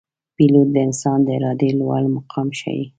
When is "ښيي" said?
2.59-2.85